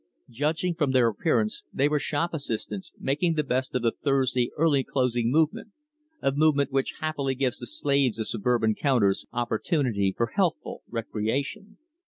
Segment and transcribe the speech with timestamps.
[0.31, 4.83] Judging from their appearance they were shop assistants making the best of the Thursday early
[4.83, 5.73] closing movement
[6.23, 11.77] a movement which happily gives the slaves of suburban counters opportunity for healthful recreation.